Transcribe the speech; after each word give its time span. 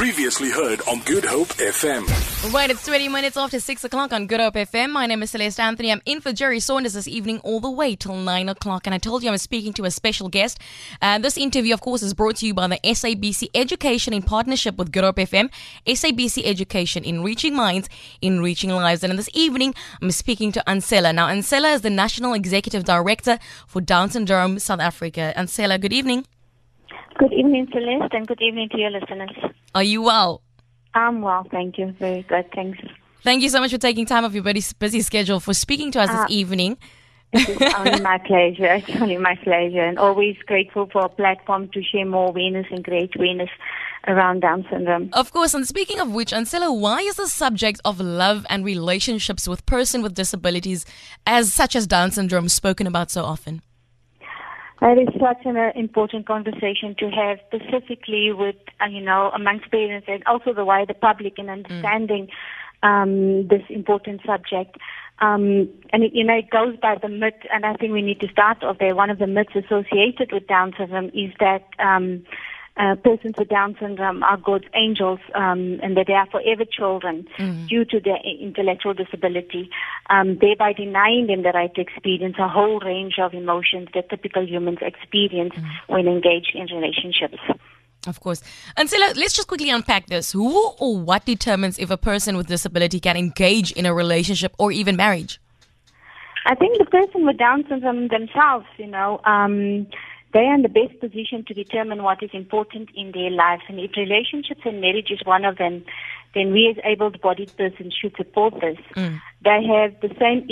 Previously 0.00 0.48
heard 0.48 0.80
on 0.88 1.00
Good 1.00 1.26
Hope 1.26 1.48
FM. 1.48 2.08
Right, 2.54 2.70
it's 2.70 2.86
20 2.86 3.10
minutes 3.10 3.36
after 3.36 3.60
6 3.60 3.84
o'clock 3.84 4.14
on 4.14 4.26
Good 4.26 4.40
Hope 4.40 4.54
FM. 4.54 4.92
My 4.92 5.04
name 5.04 5.22
is 5.22 5.30
Celest 5.30 5.58
Anthony. 5.58 5.92
I'm 5.92 6.00
in 6.06 6.22
for 6.22 6.32
Geri 6.32 6.58
Saunders 6.58 6.94
this 6.94 7.06
evening 7.06 7.38
all 7.40 7.60
the 7.60 7.70
way 7.70 7.96
till 7.96 8.16
9 8.16 8.48
o'clock. 8.48 8.86
And 8.86 8.94
I 8.94 8.96
told 8.96 9.22
you 9.22 9.28
I'm 9.28 9.36
speaking 9.36 9.74
to 9.74 9.84
a 9.84 9.90
special 9.90 10.30
guest. 10.30 10.58
Uh, 11.02 11.18
this 11.18 11.36
interview, 11.36 11.74
of 11.74 11.82
course, 11.82 12.02
is 12.02 12.14
brought 12.14 12.36
to 12.36 12.46
you 12.46 12.54
by 12.54 12.66
the 12.66 12.78
SABC 12.82 13.50
Education 13.54 14.14
in 14.14 14.22
partnership 14.22 14.78
with 14.78 14.90
Good 14.90 15.04
Hope 15.04 15.16
FM. 15.16 15.50
SABC 15.86 16.44
Education 16.46 17.04
in 17.04 17.22
reaching 17.22 17.54
minds, 17.54 17.90
in 18.22 18.40
reaching 18.40 18.70
lives. 18.70 19.04
And 19.04 19.18
this 19.18 19.28
evening, 19.34 19.74
I'm 20.00 20.12
speaking 20.12 20.50
to 20.52 20.64
Ancella. 20.66 21.14
Now, 21.14 21.28
Ancella 21.28 21.74
is 21.74 21.82
the 21.82 21.90
National 21.90 22.32
Executive 22.32 22.84
Director 22.84 23.38
for 23.66 23.82
Down 23.82 24.08
Syndrome 24.08 24.60
South 24.60 24.80
Africa. 24.80 25.34
Ancella, 25.36 25.78
good 25.78 25.92
evening. 25.92 26.24
Good 27.18 27.34
evening, 27.34 27.66
Celest, 27.66 28.14
and 28.14 28.26
good 28.26 28.40
evening 28.40 28.70
to 28.70 28.78
your 28.78 28.88
listeners. 28.88 29.49
Are 29.74 29.82
you 29.82 30.02
well? 30.02 30.42
I'm 30.94 31.22
well, 31.22 31.46
thank 31.50 31.78
you. 31.78 31.92
Very 31.98 32.22
good, 32.22 32.50
thanks. 32.54 32.78
Thank 33.22 33.42
you 33.42 33.48
so 33.48 33.60
much 33.60 33.70
for 33.70 33.78
taking 33.78 34.06
time 34.06 34.24
off 34.24 34.32
your 34.32 34.42
busy, 34.42 34.74
busy 34.78 35.00
schedule 35.02 35.40
for 35.40 35.54
speaking 35.54 35.92
to 35.92 36.00
us 36.00 36.10
Uh, 36.10 36.22
this 36.22 36.30
evening. 36.36 36.76
It's 37.32 37.74
only 37.76 38.00
my 38.00 38.18
pleasure. 38.26 38.74
It's 38.74 39.00
only 39.00 39.16
my 39.18 39.36
pleasure, 39.44 39.84
and 39.84 39.98
always 39.98 40.36
grateful 40.46 40.88
for 40.90 41.02
a 41.02 41.08
platform 41.08 41.68
to 41.68 41.82
share 41.82 42.04
more 42.06 42.28
awareness 42.30 42.66
and 42.70 42.84
create 42.84 43.14
awareness 43.14 43.50
around 44.08 44.40
Down 44.40 44.66
syndrome. 44.70 45.10
Of 45.12 45.32
course, 45.32 45.54
and 45.54 45.64
speaking 45.66 46.00
of 46.00 46.10
which, 46.10 46.32
Ancella, 46.32 46.76
why 46.76 47.00
is 47.02 47.16
the 47.16 47.28
subject 47.28 47.80
of 47.84 48.00
love 48.00 48.44
and 48.50 48.64
relationships 48.64 49.46
with 49.46 49.64
person 49.66 50.02
with 50.02 50.14
disabilities, 50.14 50.84
as 51.26 51.52
such 51.52 51.76
as 51.76 51.86
Down 51.86 52.10
syndrome, 52.10 52.48
spoken 52.48 52.86
about 52.88 53.10
so 53.12 53.24
often? 53.24 53.62
That 54.80 54.96
is 54.96 55.08
such 55.20 55.44
an 55.44 55.58
uh, 55.58 55.72
important 55.74 56.26
conversation 56.26 56.94
to 56.98 57.10
have, 57.10 57.38
specifically 57.48 58.32
with 58.32 58.56
uh, 58.80 58.86
you 58.86 59.02
know 59.02 59.30
amongst 59.34 59.70
parents 59.70 60.06
and 60.08 60.22
also 60.24 60.54
the 60.54 60.64
wider 60.64 60.94
public 60.94 61.38
in 61.38 61.50
understanding 61.50 62.28
um, 62.82 63.46
this 63.48 63.62
important 63.68 64.22
subject. 64.24 64.76
Um, 65.18 65.68
and 65.92 66.02
it, 66.02 66.12
you 66.14 66.24
know, 66.24 66.38
it 66.38 66.48
goes 66.48 66.76
by 66.80 66.96
the 67.00 67.08
myth, 67.08 67.34
and 67.52 67.66
I 67.66 67.74
think 67.74 67.92
we 67.92 68.00
need 68.00 68.20
to 68.20 68.28
start 68.28 68.62
off 68.62 68.78
there. 68.78 68.94
One 68.94 69.10
of 69.10 69.18
the 69.18 69.26
myths 69.26 69.54
associated 69.54 70.32
with 70.32 70.46
Down 70.46 70.72
syndrome 70.78 71.10
is 71.12 71.32
that 71.40 71.68
um, 71.78 72.24
uh, 72.76 72.94
persons 72.96 73.34
with 73.36 73.48
Down 73.48 73.76
syndrome 73.80 74.22
are 74.22 74.36
God's 74.36 74.64
angels, 74.74 75.18
um, 75.34 75.80
and 75.82 75.96
that 75.96 76.06
they 76.06 76.14
are 76.14 76.26
forever 76.26 76.64
children 76.64 77.26
due 77.68 77.84
to 77.84 78.00
their 78.00 78.18
intellectual 78.40 78.94
disability, 78.94 79.70
um, 80.08 80.38
thereby 80.40 80.72
denying 80.72 81.26
them 81.26 81.42
the 81.42 81.50
right 81.50 81.74
to 81.74 81.80
experience 81.80 82.36
a 82.38 82.48
whole 82.48 82.80
range 82.80 83.14
of 83.20 83.34
emotions 83.34 83.88
that 83.94 84.08
typical 84.08 84.46
humans 84.46 84.78
experience 84.80 85.54
when 85.88 86.06
engaged 86.06 86.52
in 86.54 86.66
relationships. 86.74 87.38
Of 88.06 88.20
course. 88.20 88.42
Ancella, 88.78 89.14
let's 89.16 89.34
just 89.34 89.46
quickly 89.46 89.68
unpack 89.68 90.06
this. 90.06 90.32
Who 90.32 90.70
or 90.78 90.98
what 90.98 91.26
determines 91.26 91.78
if 91.78 91.90
a 91.90 91.98
person 91.98 92.36
with 92.36 92.46
disability 92.46 92.98
can 92.98 93.16
engage 93.16 93.72
in 93.72 93.84
a 93.84 93.92
relationship 93.92 94.54
or 94.58 94.72
even 94.72 94.96
marriage? 94.96 95.38
I 96.46 96.54
think 96.54 96.78
the 96.78 96.86
person 96.86 97.26
with 97.26 97.36
Down 97.36 97.66
syndrome 97.68 98.08
themselves, 98.08 98.64
you 98.78 98.86
know, 98.86 99.20
um, 99.24 99.86
they 100.32 100.40
are 100.40 100.54
in 100.54 100.62
the 100.62 100.68
best 100.68 100.98
position 101.00 101.44
to 101.46 101.54
determine 101.54 102.02
what 102.02 102.22
is 102.22 102.30
important 102.32 102.88
in 102.94 103.12
their 103.12 103.30
life. 103.30 103.60
And 103.68 103.80
if 103.80 103.96
relationships 103.96 104.60
and 104.64 104.80
marriage 104.80 105.10
is 105.10 105.20
one 105.24 105.44
of 105.44 105.58
them, 105.58 105.84
then 106.34 106.52
we 106.52 106.68
as 106.68 106.76
able-bodied 106.84 107.52
persons 107.56 107.94
should 108.00 108.16
support 108.16 108.54
this. 108.60 108.78
They 109.42 109.64
have 109.64 110.00
the 110.00 110.14
same 110.20 110.46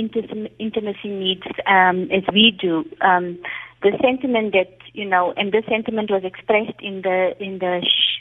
intimacy 0.58 1.08
needs 1.08 1.46
um, 1.66 2.10
as 2.10 2.24
we 2.32 2.56
do. 2.60 2.84
Um, 3.00 3.38
the 3.82 3.92
sentiment 4.02 4.52
that 4.54 4.76
you 4.92 5.04
know, 5.04 5.32
and 5.36 5.52
this 5.52 5.64
sentiment 5.68 6.10
was 6.10 6.24
expressed 6.24 6.80
in 6.80 7.02
the 7.02 7.34
in 7.38 7.60
the 7.60 7.80
sh- 7.84 8.17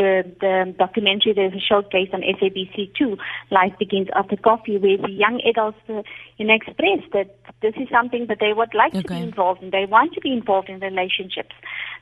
the, 0.00 0.24
the 0.40 0.74
documentary 0.78 1.34
there's 1.34 1.52
a 1.52 1.60
showcase 1.60 2.08
on 2.12 2.22
SABC 2.22 2.94
2, 2.96 3.16
Life 3.50 3.74
Begins 3.78 4.08
After 4.16 4.36
Coffee, 4.36 4.78
where 4.78 4.96
the 4.96 5.10
young 5.10 5.40
adults 5.44 5.78
uh, 5.88 6.02
you 6.38 6.46
know, 6.46 6.54
express 6.54 7.00
that 7.12 7.36
this 7.60 7.74
is 7.76 7.88
something 7.90 8.26
that 8.28 8.38
they 8.40 8.54
would 8.54 8.72
like 8.72 8.94
to 8.94 9.02
be 9.02 9.20
involved 9.20 9.62
in. 9.62 9.70
They 9.70 9.84
want 9.84 10.14
to 10.14 10.20
be 10.20 10.32
involved 10.32 10.70
in 10.70 10.80
relationships. 10.80 11.54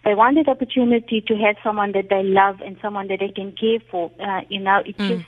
They 0.05 0.15
want 0.15 0.37
that 0.37 0.49
opportunity 0.49 1.21
to 1.27 1.35
have 1.37 1.57
someone 1.65 1.93
that 1.93 2.09
they 2.09 2.23
love 2.23 2.61
and 2.65 2.77
someone 2.81 3.09
that 3.09 3.19
they 3.19 3.33
can 3.35 3.53
care 3.53 3.81
for. 3.91 4.13
Uh, 4.21 4.43
you 4.49 4.61
know, 4.61 4.81
it 4.87 4.97
just 4.97 5.27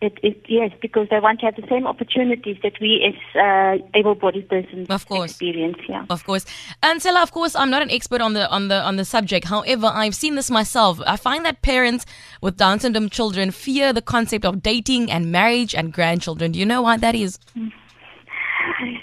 it, 0.00 0.18
it 0.22 0.42
yes, 0.48 0.70
because 0.80 1.08
they 1.10 1.20
want 1.20 1.40
to 1.40 1.46
have 1.46 1.56
the 1.56 1.66
same 1.68 1.86
opportunities 1.86 2.56
that 2.62 2.72
we 2.80 3.04
as 3.08 3.18
uh, 3.40 3.84
able-bodied 3.94 4.48
persons 4.48 4.88
Of 4.88 5.06
course. 5.06 5.30
experience. 5.30 5.76
Yeah. 5.88 6.06
Of 6.08 6.24
course. 6.24 6.46
Ancella, 6.82 7.22
of 7.22 7.32
course, 7.32 7.54
I'm 7.54 7.70
not 7.70 7.82
an 7.82 7.90
expert 7.90 8.20
on 8.20 8.32
the 8.32 8.48
on 8.50 8.68
the 8.68 8.80
on 8.82 8.96
the 8.96 9.04
subject. 9.04 9.46
However, 9.46 9.90
I've 9.92 10.14
seen 10.14 10.34
this 10.36 10.50
myself. 10.50 11.00
I 11.06 11.16
find 11.16 11.44
that 11.44 11.60
parents 11.62 12.06
with 12.40 12.56
Down 12.56 12.80
syndrome 12.80 13.10
children 13.10 13.50
fear 13.50 13.92
the 13.92 14.02
concept 14.02 14.44
of 14.44 14.62
dating 14.62 15.10
and 15.10 15.30
marriage 15.30 15.74
and 15.74 15.92
grandchildren. 15.92 16.52
Do 16.52 16.58
you 16.58 16.66
know 16.66 16.82
why 16.82 16.96
that 16.96 17.14
is? 17.14 17.38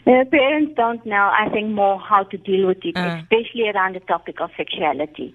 The 0.06 0.26
parents 0.32 0.74
don't 0.76 1.06
know, 1.06 1.30
I 1.32 1.50
think, 1.52 1.70
more 1.72 2.00
how 2.00 2.24
to 2.24 2.38
deal 2.38 2.68
with 2.68 2.78
it, 2.84 2.96
Uh. 2.98 3.22
especially 3.22 3.70
around 3.70 3.96
the 3.96 4.00
topic 4.02 4.40
of 4.42 4.50
sexuality. 4.58 5.34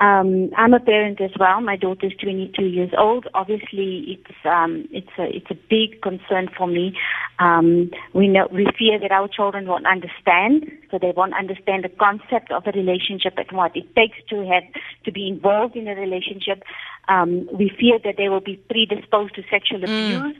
Um, 0.00 0.50
I'm 0.56 0.74
a 0.74 0.80
parent 0.80 1.20
as 1.20 1.32
well. 1.40 1.60
My 1.60 1.76
daughter's 1.76 2.14
22 2.22 2.62
years 2.62 2.90
old. 2.96 3.26
Obviously, 3.34 4.18
it's 4.18 4.36
um, 4.44 4.88
it's 4.92 5.10
a 5.18 5.24
it's 5.24 5.50
a 5.50 5.56
big 5.68 6.00
concern 6.02 6.48
for 6.56 6.68
me. 6.68 6.96
Um, 7.40 7.90
we 8.14 8.28
know 8.28 8.48
we 8.52 8.66
fear 8.78 9.00
that 9.00 9.10
our 9.10 9.26
children 9.26 9.66
won't 9.66 9.86
understand, 9.86 10.70
so 10.90 10.98
they 11.00 11.12
won't 11.16 11.34
understand 11.34 11.82
the 11.82 11.88
concept 11.88 12.52
of 12.52 12.62
a 12.66 12.70
relationship 12.70 13.34
and 13.38 13.50
what 13.56 13.76
it 13.76 13.92
takes 13.96 14.18
to 14.30 14.46
have 14.46 14.64
to 15.04 15.10
be 15.10 15.26
involved 15.26 15.74
in 15.74 15.88
a 15.88 15.96
relationship. 15.96 16.62
Um, 17.08 17.48
we 17.52 17.68
fear 17.68 17.98
that 18.04 18.14
they 18.16 18.28
will 18.28 18.40
be 18.40 18.56
predisposed 18.70 19.34
to 19.34 19.42
sexual 19.50 19.82
abuse. 19.82 20.36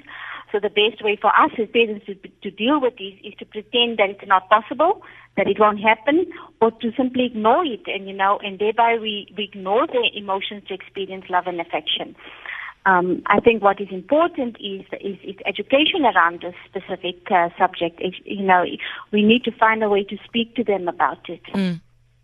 So 0.50 0.58
the 0.58 0.70
best 0.70 1.04
way 1.04 1.18
for 1.20 1.28
us 1.38 1.50
as 1.58 1.68
parents 1.68 2.06
to, 2.06 2.14
to 2.14 2.50
deal 2.50 2.80
with 2.80 2.94
this 2.96 3.14
is 3.22 3.34
to 3.38 3.44
pretend 3.44 3.98
that 3.98 4.10
it's 4.10 4.26
not 4.26 4.48
possible, 4.48 5.02
that 5.36 5.46
it 5.46 5.60
won't 5.60 5.80
happen, 5.80 6.26
or 6.60 6.70
to 6.70 6.92
simply 6.96 7.26
ignore 7.26 7.64
it, 7.64 7.82
and 7.86 8.08
you 8.08 8.14
know, 8.14 8.38
and 8.42 8.58
thereby 8.58 8.96
we, 9.00 9.32
we 9.36 9.44
ignore 9.44 9.86
their 9.86 10.08
emotions 10.14 10.62
to 10.68 10.74
experience 10.74 11.26
love 11.28 11.46
and 11.46 11.60
affection. 11.60 12.16
Um, 12.86 13.22
I 13.26 13.40
think 13.40 13.62
what 13.62 13.80
is 13.80 13.88
important 13.90 14.56
is, 14.60 14.82
is, 15.00 15.18
is 15.22 15.36
education 15.44 16.06
around 16.06 16.40
this 16.40 16.54
specific 16.64 17.30
uh, 17.30 17.50
subject. 17.58 18.00
It's, 18.00 18.16
you 18.24 18.42
know, 18.42 18.64
we 19.12 19.22
need 19.22 19.44
to 19.44 19.52
find 19.52 19.82
a 19.82 19.90
way 19.90 20.04
to 20.04 20.16
speak 20.24 20.54
to 20.56 20.64
them 20.64 20.88
about 20.88 21.28
it. 21.28 21.42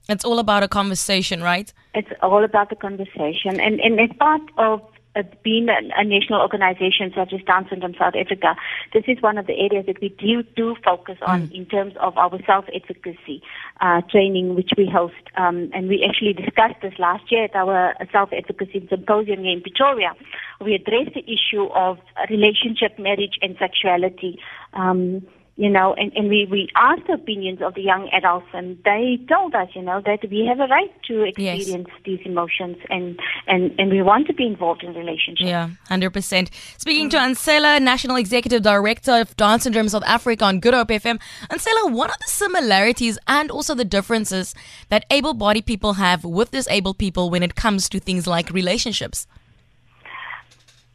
It's 0.08 0.24
all 0.24 0.38
about 0.38 0.62
a 0.62 0.68
conversation, 0.68 1.42
right? 1.42 1.70
It's 1.94 2.08
all 2.22 2.44
about 2.44 2.70
the 2.70 2.76
conversation. 2.76 3.60
And, 3.60 3.80
and 3.80 4.00
as 4.00 4.10
part 4.18 4.42
of 4.56 4.80
uh, 5.16 5.22
being 5.42 5.68
a, 5.68 6.04
national 6.04 6.40
organization 6.40 7.12
such 7.14 7.32
as 7.32 7.40
Down 7.42 7.66
Syndrome 7.70 7.94
South 7.98 8.14
Africa, 8.14 8.56
this 8.92 9.04
is 9.06 9.22
one 9.22 9.38
of 9.38 9.46
the 9.46 9.54
areas 9.54 9.86
that 9.86 10.00
we 10.00 10.08
do, 10.08 10.42
do 10.56 10.76
focus 10.84 11.18
on 11.26 11.50
in 11.52 11.66
terms 11.66 11.94
of 12.00 12.16
our 12.16 12.38
self-efficacy 12.46 13.42
uh, 13.80 14.00
training, 14.10 14.54
which 14.54 14.70
we 14.76 14.88
host. 14.90 15.14
Um, 15.36 15.70
and 15.72 15.88
we 15.88 16.04
actually 16.08 16.32
discussed 16.32 16.82
this 16.82 16.94
last 16.98 17.30
year 17.30 17.44
at 17.44 17.54
our 17.54 17.94
self-efficacy 18.12 18.86
symposium 18.88 19.40
here 19.40 19.52
in 19.52 19.62
Pretoria. 19.62 20.12
We 20.60 20.74
addressed 20.74 21.14
the 21.14 21.24
issue 21.24 21.66
of 21.74 21.98
relationship, 22.30 22.98
marriage, 22.98 23.38
and 23.42 23.56
sexuality. 23.58 24.38
Um, 24.72 25.26
you 25.56 25.70
know, 25.70 25.94
and, 25.94 26.12
and 26.16 26.28
we, 26.28 26.48
we 26.50 26.68
asked 26.74 27.06
the 27.06 27.12
opinions 27.12 27.60
of 27.62 27.74
the 27.74 27.80
young 27.82 28.08
adults 28.12 28.46
and 28.52 28.76
they 28.84 29.18
told 29.28 29.54
us, 29.54 29.68
you 29.74 29.82
know, 29.82 30.02
that 30.04 30.18
we 30.28 30.44
have 30.46 30.58
a 30.58 30.66
right 30.66 30.90
to 31.06 31.24
Yes. 31.36 31.58
experience 31.58 31.88
these 32.04 32.20
emotions 32.24 32.76
and, 32.90 33.18
and, 33.46 33.72
and 33.78 33.90
we 33.90 34.02
want 34.02 34.26
to 34.26 34.34
be 34.34 34.46
involved 34.46 34.82
in 34.82 34.94
relationships. 34.94 35.42
Yeah, 35.48 35.70
100%. 35.90 36.50
Speaking 36.78 37.08
to 37.10 37.18
Ancella, 37.18 37.80
National 37.80 38.16
Executive 38.16 38.62
Director 38.62 39.12
of 39.12 39.36
Down 39.36 39.60
Syndrome 39.60 39.88
South 39.88 40.02
Africa 40.06 40.44
on 40.44 40.58
Good 40.60 40.74
Hope 40.74 40.88
FM. 40.88 41.20
Ancella, 41.50 41.92
what 41.92 42.10
are 42.10 42.16
the 42.20 42.30
similarities 42.30 43.18
and 43.28 43.50
also 43.50 43.74
the 43.74 43.84
differences 43.84 44.54
that 44.88 45.04
able 45.10 45.34
bodied 45.34 45.66
people 45.66 45.94
have 45.94 46.24
with 46.24 46.50
disabled 46.50 46.98
people 46.98 47.30
when 47.30 47.42
it 47.42 47.54
comes 47.54 47.88
to 47.90 48.00
things 48.00 48.26
like 48.26 48.50
relationships? 48.50 49.26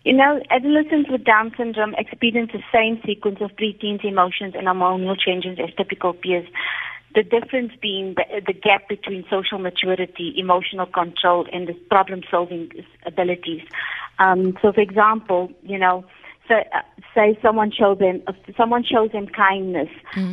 You 0.10 0.16
know, 0.16 0.42
adolescents 0.50 1.08
with 1.12 1.24
Down 1.24 1.54
syndrome 1.56 1.94
experience 1.96 2.50
the 2.52 2.64
same 2.74 3.00
sequence 3.06 3.38
of 3.42 3.52
preteens 3.52 4.04
emotions 4.04 4.56
and 4.58 4.66
hormonal 4.66 5.16
changes 5.20 5.60
as 5.62 5.70
typical 5.76 6.14
peers. 6.14 6.48
The 7.14 7.22
difference 7.22 7.74
being 7.80 8.16
the, 8.16 8.42
the 8.44 8.54
gap 8.54 8.90
between 8.90 9.24
social 9.30 9.60
maturity, 9.60 10.34
emotional 10.36 10.88
control, 10.88 11.46
and 11.54 11.68
the 11.68 11.76
problem-solving 11.92 12.72
abilities. 13.06 13.62
Um, 14.18 14.58
so, 14.64 14.74
for 14.74 14.82
example, 14.82 15.52
you 15.62 15.78
know, 15.78 16.04
so, 16.48 16.56
uh, 16.56 16.82
say 17.14 17.38
someone 17.44 17.72
shows 17.72 18.00
them, 18.00 18.24
uh, 18.26 18.34
someone 18.58 18.84
shows 18.84 19.12
them 19.12 19.28
kindness, 19.28 19.90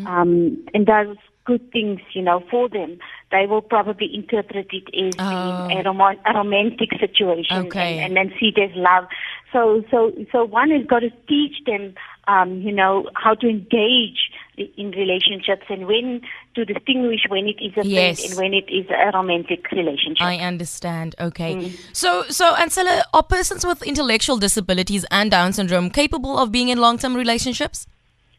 um, 0.07 0.57
and 0.73 0.87
does 0.87 1.19
good 1.45 1.71
things, 1.71 2.01
you 2.15 2.23
know, 2.23 2.43
for 2.51 2.71
them. 2.71 2.99
They 3.33 3.47
will 3.47 3.63
probably 3.63 4.09
interpret 4.15 4.69
it 4.73 4.85
as 4.95 5.15
Oh. 5.19 5.69
a, 5.71 5.83
rom- 5.83 6.01
a 6.25 6.33
romantic 6.35 6.91
situation, 7.01 7.67
Okay. 7.67 7.99
and, 7.99 8.17
and 8.17 8.31
then 8.31 8.39
see 8.39 8.53
it 8.57 8.71
as 8.71 8.77
love. 8.77 9.05
So, 9.53 9.83
so, 9.91 10.13
so 10.31 10.45
one 10.45 10.71
has 10.71 10.87
got 10.87 11.01
to 11.01 11.11
teach 11.29 11.57
them, 11.67 11.95
um, 12.29 12.61
you 12.61 12.73
know, 12.73 13.09
how 13.15 13.35
to 13.35 13.49
engage 13.49 14.31
in 14.57 14.91
relationships 14.93 15.65
and 15.69 15.87
when 15.87 16.21
to 16.55 16.65
distinguish 16.65 17.21
when 17.29 17.47
it 17.47 17.57
is 17.61 17.73
a 17.77 17.87
Yes. 17.87 18.21
friend 18.21 18.31
and 18.31 18.39
when 18.41 18.55
it 18.55 18.71
is 18.73 18.87
a 18.91 19.11
romantic 19.17 19.71
relationship. 19.73 20.23
I 20.25 20.37
understand. 20.37 21.15
Okay. 21.21 21.57
Mm. 21.57 21.73
So, 21.93 22.25
so 22.29 22.55
Ancella, 22.55 23.03
are 23.13 23.23
persons 23.23 23.67
with 23.67 23.83
intellectual 23.83 24.39
disabilities 24.39 25.05
and 25.11 25.31
Down 25.31 25.53
syndrome 25.53 25.91
capable 25.91 26.39
of 26.39 26.53
being 26.53 26.69
in 26.69 26.79
long-term 26.79 27.15
relationships? 27.17 27.87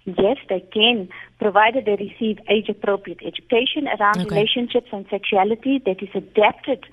Yes, 0.07 0.37
they 0.47 0.61
can, 0.73 1.09
provided 1.37 1.83
they 1.85 1.97
receive 1.97 2.39
age-appropriate 2.47 3.19
education 3.25 3.89
around 3.99 4.21
Okay. 4.21 4.29
relationships 4.29 4.87
and 4.93 5.05
sexuality 5.09 5.81
that 5.85 6.01
is 6.01 6.09
adapted 6.15 6.85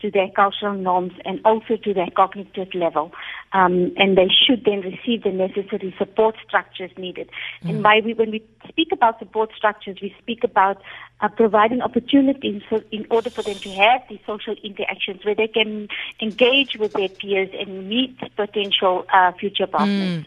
to 0.00 0.10
their 0.10 0.28
cultural 0.30 0.74
norms 0.74 1.12
and 1.24 1.40
also 1.44 1.76
to 1.76 1.92
their 1.92 2.08
cognitive 2.16 2.72
level. 2.74 3.12
Um, 3.52 3.92
and 3.96 4.16
they 4.16 4.28
should 4.28 4.64
then 4.64 4.80
receive 4.80 5.24
the 5.24 5.32
necessary 5.32 5.94
support 5.98 6.36
structures 6.46 6.90
needed. 6.96 7.28
And 7.64 7.82
by 7.82 8.00
we, 8.04 8.14
when 8.14 8.30
we 8.30 8.42
speak 8.68 8.88
about 8.92 9.18
support 9.18 9.50
structures, 9.54 9.98
we 10.00 10.14
speak 10.18 10.42
about 10.44 10.80
uh, 11.20 11.28
providing 11.28 11.82
opportunities 11.82 12.62
for, 12.68 12.80
in 12.92 13.04
order 13.10 13.30
for 13.30 13.42
them 13.42 13.56
to 13.56 13.70
have 13.70 14.00
these 14.08 14.20
social 14.26 14.54
interactions 14.62 15.24
where 15.24 15.34
they 15.34 15.48
can 15.48 15.88
engage 16.22 16.76
with 16.78 16.92
their 16.94 17.08
peers 17.10 17.50
and 17.58 17.88
meet 17.88 18.16
potential 18.36 19.04
uh, 19.12 19.32
future 19.32 19.66
partners. 19.66 20.24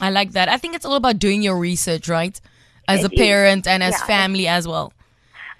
I 0.00 0.10
like 0.10 0.32
that. 0.32 0.48
I 0.48 0.56
think 0.56 0.74
it's 0.74 0.84
all 0.84 0.94
about 0.96 1.18
doing 1.18 1.42
your 1.42 1.56
research, 1.58 2.08
right? 2.08 2.38
As 2.88 3.02
a 3.02 3.10
is. 3.12 3.18
parent 3.18 3.66
and 3.66 3.82
as 3.82 3.94
Yeah. 3.94 4.06
family 4.06 4.46
as 4.46 4.68
well. 4.68 4.92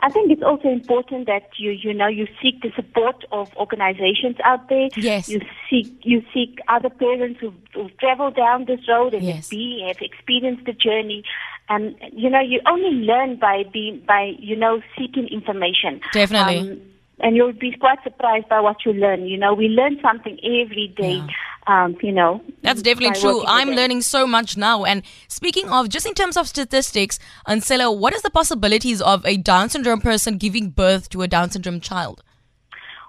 I 0.01 0.11
think 0.11 0.31
it's 0.31 0.43
also 0.43 0.69
important 0.69 1.27
that 1.27 1.49
you 1.57 1.71
you 1.71 1.93
know 1.95 2.07
you 2.07 2.29
seek 2.43 2.61
the 2.61 2.71
support 2.77 3.25
of 3.33 3.49
organizations 3.57 4.37
out 4.45 4.69
there. 4.69 4.89
Yes. 4.97 5.29
You 5.29 5.41
seek 5.71 5.89
you 6.03 6.23
seek 6.35 6.59
other 6.69 6.91
parents 6.91 7.41
who've, 7.41 7.55
who've 7.75 7.97
traveled 7.99 8.37
down 8.37 8.67
this 8.67 8.81
road 8.87 9.15
and 9.15 9.23
Yes. 9.25 9.37
have, 9.47 9.51
be, 9.51 9.85
have 9.87 9.97
experienced 10.03 10.67
the 10.67 10.75
journey. 10.75 11.25
And 11.71 11.97
you 12.13 12.29
know 12.29 12.41
you 12.41 12.61
only 12.67 12.91
learn 13.07 13.37
by 13.37 13.65
being 13.73 14.03
by 14.07 14.35
you 14.39 14.55
know 14.55 14.83
seeking 14.99 15.29
information. 15.29 16.01
Definitely. 16.13 16.59
Um, 16.73 16.81
and 17.21 17.37
you'll 17.37 17.53
be 17.53 17.75
quite 17.79 17.99
surprised 18.03 18.49
by 18.49 18.61
what 18.61 18.85
you 18.85 18.93
learn. 18.93 19.27
You 19.27 19.39
know, 19.39 19.55
we 19.55 19.69
learn 19.69 19.99
something 20.03 20.39
every 20.45 20.95
day. 20.97 21.23
Um, 21.67 21.97
you 22.01 22.13
know, 22.13 22.41
That's 22.63 22.81
definitely 22.81 23.21
true. 23.21 23.45
I'm 23.45 23.71
learning 23.71 24.03
so 24.03 24.25
much 24.25 24.57
now. 24.57 24.85
And 24.85 25.03
speaking 25.27 25.69
of, 25.69 25.89
just 25.89 26.07
in 26.07 26.15
terms 26.15 26.37
of 26.37 26.47
statistics, 26.47 27.19
Ancella, 27.49 27.97
what 27.97 28.15
is 28.15 28.23
the 28.23 28.31
possibilities 28.31 29.03
of 29.03 29.27
a 29.27 29.37
Down 29.37 29.69
syndrome 29.69 30.01
person 30.01 30.39
giving 30.39 30.71
birth 30.71 31.09
to 31.09 31.23
a 31.23 31.29
Down 31.29 31.51
syndrome 31.51 31.81
child? 31.81 32.23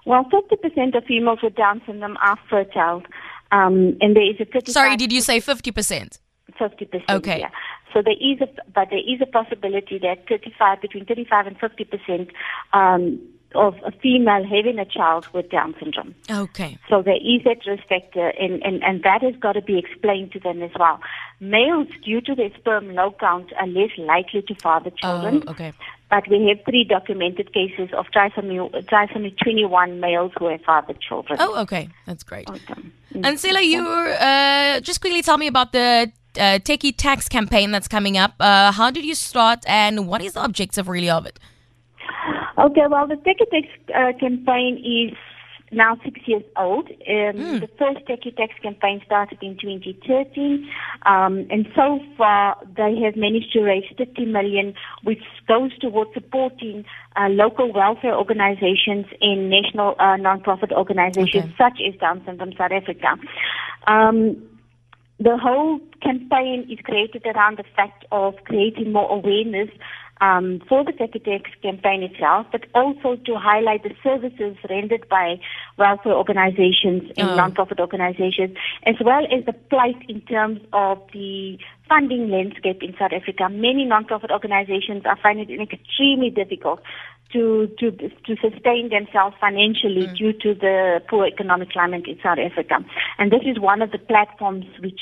Well, 0.06 0.24
50% 0.24 0.96
of 0.96 1.04
females 1.04 1.38
with 1.40 1.54
Down 1.54 1.82
syndrome 1.86 2.16
are 2.16 2.38
fertile. 2.50 3.02
Um, 3.52 3.96
and 4.00 4.16
there 4.16 4.28
is 4.28 4.40
a 4.40 4.44
35 4.44 4.68
Sorry, 4.72 4.96
did 4.96 5.12
you 5.12 5.20
say 5.20 5.40
50%? 5.40 6.18
Fifty 6.58 6.86
percent. 6.86 7.10
Okay. 7.10 7.40
Yeah. 7.40 7.50
So 7.92 8.02
there 8.02 8.14
is 8.14 8.40
a, 8.40 8.48
but 8.74 8.88
there 8.90 8.98
is 8.98 9.20
a 9.20 9.26
possibility 9.26 9.98
that 9.98 10.26
thirty-five, 10.28 10.80
between 10.80 11.04
thirty-five 11.04 11.46
and 11.46 11.56
fifty 11.58 11.84
percent 11.84 12.30
um, 12.72 13.20
of 13.54 13.74
a 13.84 13.92
female 13.92 14.44
having 14.44 14.78
a 14.78 14.84
child 14.84 15.26
with 15.32 15.50
Down 15.50 15.74
syndrome. 15.80 16.14
Okay. 16.30 16.78
So 16.88 17.02
there 17.02 17.16
is 17.16 17.44
that 17.44 17.66
risk 17.66 17.86
factor, 17.88 18.28
and, 18.28 18.62
and, 18.62 18.82
and 18.84 19.02
that 19.04 19.22
has 19.22 19.34
got 19.36 19.52
to 19.52 19.62
be 19.62 19.78
explained 19.78 20.32
to 20.32 20.40
them 20.40 20.62
as 20.62 20.70
well. 20.78 21.00
Males, 21.40 21.88
due 22.04 22.20
to 22.22 22.34
their 22.34 22.50
sperm 22.58 22.94
low 22.94 23.14
count, 23.18 23.52
are 23.58 23.66
less 23.66 23.90
likely 23.96 24.42
to 24.42 24.54
father 24.56 24.90
children. 24.90 25.44
Oh, 25.46 25.52
okay. 25.52 25.72
But 26.10 26.28
we 26.28 26.48
have 26.48 26.64
three 26.64 26.84
documented 26.84 27.52
cases 27.52 27.90
of 27.96 28.06
trisomy, 28.06 28.70
trisomy 28.86 29.36
21 29.42 30.00
males 30.00 30.32
who 30.38 30.48
have 30.48 30.62
fathered 30.62 31.00
children. 31.00 31.38
Oh, 31.40 31.60
okay. 31.62 31.88
That's 32.06 32.22
great. 32.22 32.48
Awesome. 32.48 32.92
Ancella, 33.14 33.62
you 33.64 33.86
uh, 33.86 34.80
just 34.80 35.00
quickly 35.00 35.22
tell 35.22 35.36
me 35.36 35.46
about 35.46 35.72
the 35.72 36.10
uh, 36.36 36.58
Tekkie 36.60 36.94
Tax 36.96 37.28
campaign 37.28 37.72
that's 37.72 37.88
coming 37.88 38.16
up. 38.16 38.34
Uh, 38.40 38.72
how 38.72 38.90
did 38.90 39.04
you 39.04 39.14
start 39.14 39.64
and 39.66 40.06
what 40.06 40.22
is 40.22 40.32
the 40.32 40.42
objective 40.42 40.88
really 40.88 41.10
of 41.10 41.26
it? 41.26 41.38
Okay, 42.58 42.86
well, 42.90 43.06
the 43.06 43.14
Tekkie 43.14 43.48
Tax 43.50 43.68
uh, 43.94 44.18
campaign 44.18 44.78
is 44.84 45.16
now 45.70 45.96
six 46.02 46.18
years 46.26 46.42
old. 46.56 46.88
Um, 46.88 47.60
The 47.60 47.68
first 47.78 48.00
Tekkie 48.08 48.34
Tax 48.36 48.52
campaign 48.62 49.00
started 49.06 49.38
in 49.42 49.56
2013, 49.60 50.68
um, 51.06 51.46
and 51.50 51.68
so 51.76 52.00
far 52.16 52.56
they 52.76 52.96
have 53.04 53.14
managed 53.16 53.52
to 53.52 53.60
raise 53.62 53.84
50 53.96 54.24
million, 54.24 54.74
which 55.04 55.22
goes 55.46 55.70
towards 55.78 56.12
supporting 56.14 56.84
uh, 57.16 57.28
local 57.28 57.72
welfare 57.72 58.16
organizations 58.16 59.06
and 59.20 59.50
national 59.50 59.94
uh, 60.00 60.16
non-profit 60.16 60.72
organizations 60.72 61.44
Okay. 61.44 61.54
such 61.56 61.78
as 61.86 61.94
Down 62.00 62.22
Syndrome 62.26 62.54
South 62.58 62.72
Africa. 62.72 63.16
Um, 63.86 64.36
the 65.20 65.36
whole 65.36 65.80
campaign 66.00 66.66
is 66.70 66.78
created 66.84 67.26
around 67.26 67.58
the 67.58 67.64
fact 67.76 68.04
of 68.12 68.34
creating 68.44 68.92
more 68.92 69.10
awareness 69.10 69.68
um, 70.20 70.60
for 70.68 70.84
the 70.84 70.92
Tekkie 70.92 71.24
Tax 71.24 71.50
campaign 71.62 72.02
itself, 72.02 72.46
but 72.52 72.62
also 72.74 73.16
to 73.16 73.36
highlight 73.36 73.82
the 73.82 73.94
services 74.02 74.56
rendered 74.68 75.08
by 75.08 75.38
welfare 75.76 76.14
organizations 76.14 77.10
and 77.16 77.28
Oh. 77.30 77.36
non-profit 77.36 77.80
organizations, 77.80 78.56
as 78.84 78.96
well 79.04 79.24
as 79.30 79.44
the 79.44 79.52
plight 79.52 79.96
in 80.08 80.20
terms 80.22 80.60
of 80.72 80.98
the 81.12 81.58
funding 81.88 82.30
landscape 82.30 82.82
in 82.82 82.94
South 82.98 83.12
Africa. 83.12 83.48
Many 83.48 83.84
non-profit 83.84 84.30
organizations 84.30 85.02
are 85.06 85.18
finding 85.22 85.48
it 85.50 85.72
extremely 85.72 86.30
difficult 86.30 86.80
to 87.32 87.68
to 87.78 87.90
to 87.90 88.36
sustain 88.40 88.88
themselves 88.88 89.36
financially 89.40 90.06
due 90.16 90.32
to 90.32 90.54
the 90.54 91.02
poor 91.08 91.26
economic 91.26 91.70
climate 91.70 92.06
in 92.06 92.18
South 92.22 92.38
Africa. 92.38 92.76
And 93.18 93.30
this 93.30 93.42
is 93.44 93.58
one 93.60 93.82
of 93.82 93.90
the 93.90 93.98
platforms 93.98 94.64
which 94.80 95.00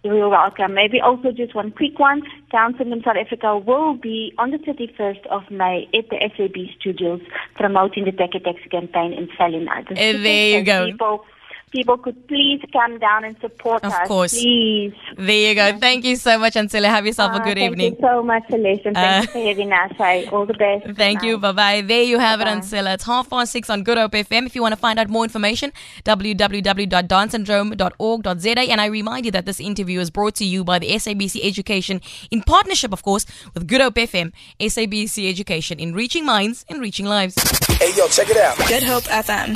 You're 0.03 0.29
welcome. 0.29 0.73
Maybe 0.73 0.99
also 0.99 1.31
just 1.31 1.53
one 1.53 1.71
quick 1.71 1.99
one. 1.99 2.23
Down 2.51 2.75
Syndrome 2.75 3.03
South 3.03 3.17
Africa 3.17 3.59
will 3.59 3.93
be 3.93 4.33
on 4.39 4.49
the 4.49 4.57
31st 4.57 5.27
of 5.27 5.43
May 5.51 5.87
at 5.93 6.09
the 6.09 6.17
SAB 6.35 6.55
studios 6.79 7.21
promoting 7.55 8.05
the 8.05 8.11
Tekkie 8.11 8.43
Tax 8.43 8.57
campaign 8.71 9.13
in 9.13 9.29
Salina. 9.37 9.69
Uh, 9.71 9.93
there 9.93 10.57
you 10.57 10.65
go. 10.65 10.87
People, 10.87 11.23
people 11.71 11.97
could 11.97 12.27
please 12.27 12.61
come 12.73 12.99
down 12.99 13.23
and 13.23 13.35
support 13.39 13.83
Of 13.83 13.93
us. 13.93 14.07
course. 14.07 14.33
Please. 14.33 14.93
There 15.17 15.49
you 15.49 15.55
go. 15.55 15.77
Thank 15.79 16.03
you 16.05 16.15
so 16.17 16.37
much, 16.37 16.53
Ancella. 16.55 16.85
Have 16.85 17.05
yourself 17.05 17.31
a 17.33 17.35
Ah, 17.35 17.39
good 17.43 17.57
thank 17.57 17.71
evening. 17.71 17.91
Thank 17.91 18.01
you 18.01 18.07
so 18.09 18.23
much, 18.23 18.43
Celest, 18.49 18.85
and 18.85 18.95
thank 18.95 19.17
Uh, 19.17 19.21
you 19.21 19.27
for 19.27 19.39
having 19.47 19.71
us. 19.73 19.91
Hey, 19.97 20.25
all 20.31 20.45
the 20.45 20.53
best. 20.53 20.85
Thank 20.97 21.23
you. 21.23 21.37
Bye. 21.37 21.51
Bye 21.53 21.81
bye. 21.81 21.87
There 21.87 22.03
you 22.03 22.19
have 22.19 22.39
Bye-bye. 22.39 22.51
it, 22.51 22.59
Ancella. 22.63 22.93
It's 22.95 23.03
half 23.05 23.29
past 23.29 23.51
six 23.51 23.69
on 23.69 23.83
Good 23.83 23.97
Hope 23.97 24.11
FM. 24.13 24.45
If 24.45 24.55
you 24.55 24.61
want 24.61 24.73
to 24.73 24.79
find 24.79 24.99
out 24.99 25.09
more 25.09 25.23
information, 25.23 25.71
www.downsyndrome.org.za. 26.05 28.71
And 28.71 28.81
I 28.81 28.85
remind 28.87 29.25
you 29.25 29.31
that 29.31 29.45
this 29.45 29.59
interview 29.59 29.99
is 29.99 30.09
brought 30.09 30.35
to 30.35 30.45
you 30.45 30.63
by 30.63 30.79
the 30.79 30.89
SABC 30.91 31.41
Education 31.43 32.01
in 32.31 32.41
partnership, 32.41 32.93
of 32.93 33.03
course, 33.03 33.25
with 33.53 33.67
Good 33.67 33.81
Hope 33.81 33.95
FM, 33.95 34.31
SABC 34.59 35.29
Education 35.29 35.79
in 35.79 35.93
reaching 35.93 36.25
minds 36.25 36.65
and 36.69 36.79
reaching 36.81 37.05
lives. 37.05 37.35
Hey, 37.79 37.91
yo, 37.95 38.07
check 38.07 38.29
it 38.29 38.37
out. 38.37 38.57
Good 38.67 38.83
Hope 38.83 39.03
FM. 39.05 39.55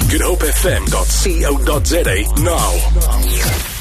GoodHopeFM.co.za 2.05 2.35
now. 2.37 3.74